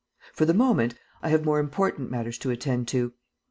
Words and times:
"For 0.33 0.45
the 0.45 0.55
moment, 0.55 0.95
I 1.21 1.29
have 1.29 1.45
more 1.45 1.59
important 1.59 2.09
matters 2.09 2.39
to 2.39 2.49
attend 2.49 2.87
to. 2.87 3.13